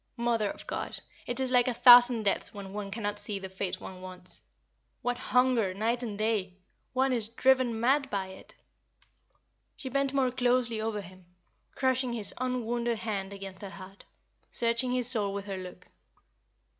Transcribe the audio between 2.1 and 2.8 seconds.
deaths when